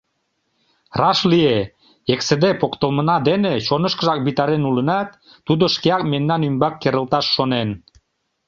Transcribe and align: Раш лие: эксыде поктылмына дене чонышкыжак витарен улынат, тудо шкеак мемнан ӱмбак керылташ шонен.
Раш 0.99 1.19
лие: 1.31 1.57
эксыде 2.13 2.51
поктылмына 2.61 3.17
дене 3.29 3.51
чонышкыжак 3.65 4.19
витарен 4.27 4.63
улынат, 4.69 5.09
тудо 5.47 5.63
шкеак 5.75 6.03
мемнан 6.13 6.41
ӱмбак 6.49 6.75
керылташ 6.81 7.25
шонен. 7.35 7.69